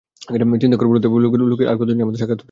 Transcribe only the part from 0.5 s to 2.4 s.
চিন্তা করে বলতো, এভাবে লুকিয়ে লুকিয়ে আর কতদিন আমাদের সাক্ষাৎ হতে পারে।